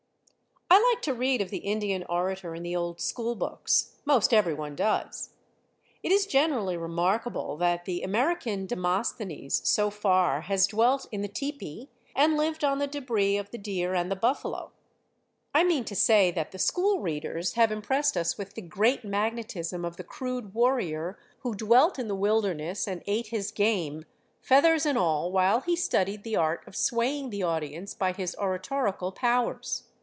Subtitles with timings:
[0.73, 3.97] I like to read of the Indian orator in the old school books.
[4.05, 5.31] Most everyone does.
[6.01, 11.89] It is generally remarkable that the American Demosthenes, so far, has dwelt in the tepee,
[12.15, 14.71] and lived on the debris of the deer and the buffalo.
[15.53, 19.83] I mean to say that the school readers have impressed us with the great magnetism
[19.83, 24.05] of the crude warrior who dwelt in the wilderness and ate his game,
[24.41, 29.11] feathers and all, while he studied the art of swaying the audience by his oratorical
[29.11, 29.87] powers.